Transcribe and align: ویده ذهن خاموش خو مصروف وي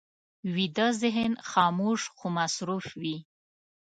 ویده 0.55 0.87
ذهن 1.01 1.33
خاموش 1.49 2.01
خو 2.15 2.27
مصروف 2.37 2.85
وي 3.01 3.17